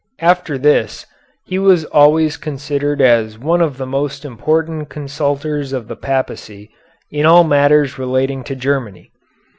After 0.17 0.57
this 0.57 1.05
he 1.45 1.59
was 1.59 1.85
always 1.85 2.35
considered 2.35 3.03
as 3.03 3.37
one 3.37 3.61
of 3.61 3.77
the 3.77 3.85
most 3.85 4.25
important 4.25 4.89
consultors 4.89 5.73
of 5.73 5.87
the 5.87 5.95
Papacy 5.95 6.71
in 7.11 7.27
all 7.27 7.43
matters 7.43 7.99
relating 7.99 8.43
to 8.45 8.55
Germany. 8.55 9.11